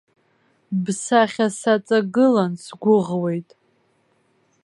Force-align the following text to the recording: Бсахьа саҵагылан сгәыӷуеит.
Бсахьа 0.83 1.47
саҵагылан 1.59 2.53
сгәыӷуеит. 2.63 3.49